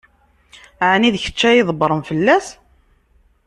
Ɛni 0.91 1.09
d 1.13 1.15
kečč 1.23 1.39
ara 1.49 1.59
ydebbṛen 1.59 2.01
fell-as? 2.09 2.47